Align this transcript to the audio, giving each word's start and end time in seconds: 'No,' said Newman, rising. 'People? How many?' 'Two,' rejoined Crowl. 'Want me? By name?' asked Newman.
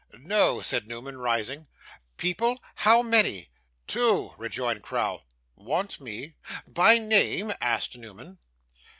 'No,' 0.17 0.61
said 0.61 0.87
Newman, 0.87 1.19
rising. 1.19 1.67
'People? 2.17 2.59
How 2.73 3.03
many?' 3.03 3.51
'Two,' 3.85 4.33
rejoined 4.35 4.81
Crowl. 4.81 5.27
'Want 5.55 5.99
me? 6.01 6.33
By 6.67 6.97
name?' 6.97 7.53
asked 7.61 7.95
Newman. 7.95 8.39